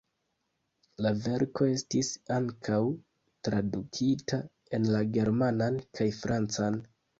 La 1.05 1.11
verko 1.25 1.67
estis 1.73 2.09
ankaŭ 2.37 2.79
tradukita 3.49 4.41
en 4.81 4.91
la 4.97 5.05
germanan 5.21 5.81
kaj 6.01 6.11
francan. 6.25 6.85